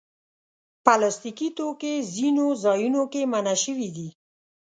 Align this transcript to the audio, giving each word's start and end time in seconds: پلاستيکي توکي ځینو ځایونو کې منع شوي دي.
پلاستيکي 0.85 1.49
توکي 1.57 1.93
ځینو 2.15 2.45
ځایونو 2.63 3.01
کې 3.11 3.21
منع 3.31 3.55
شوي 3.63 3.89
دي. 3.95 4.09